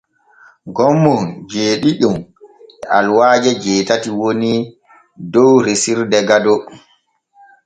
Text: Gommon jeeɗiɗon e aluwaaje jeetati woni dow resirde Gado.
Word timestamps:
Gommon 0.75 1.21
jeeɗiɗon 1.51 2.17
e 2.23 2.27
aluwaaje 2.95 3.51
jeetati 3.63 4.09
woni 4.19 4.51
dow 5.33 5.53
resirde 5.65 6.19
Gado. 6.27 6.55